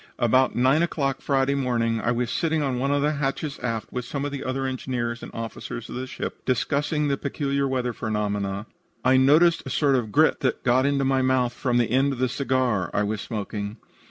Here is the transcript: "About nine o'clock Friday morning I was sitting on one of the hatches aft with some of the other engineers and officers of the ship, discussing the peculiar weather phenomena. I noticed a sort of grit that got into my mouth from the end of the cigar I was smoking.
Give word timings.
"About 0.17 0.55
nine 0.55 0.81
o'clock 0.81 1.21
Friday 1.21 1.53
morning 1.53 2.01
I 2.01 2.09
was 2.11 2.31
sitting 2.31 2.63
on 2.63 2.79
one 2.79 2.89
of 2.91 3.03
the 3.03 3.11
hatches 3.11 3.59
aft 3.59 3.93
with 3.93 4.03
some 4.03 4.25
of 4.25 4.31
the 4.31 4.43
other 4.43 4.65
engineers 4.65 5.21
and 5.21 5.31
officers 5.31 5.89
of 5.89 5.95
the 5.95 6.07
ship, 6.07 6.43
discussing 6.43 7.07
the 7.07 7.17
peculiar 7.17 7.67
weather 7.67 7.93
phenomena. 7.93 8.65
I 9.05 9.17
noticed 9.17 9.61
a 9.63 9.69
sort 9.69 9.93
of 9.95 10.11
grit 10.11 10.39
that 10.39 10.63
got 10.63 10.87
into 10.87 11.05
my 11.05 11.21
mouth 11.21 11.53
from 11.53 11.77
the 11.77 11.91
end 11.91 12.13
of 12.13 12.17
the 12.17 12.29
cigar 12.29 12.89
I 12.95 13.03
was 13.03 13.21
smoking. 13.21 13.77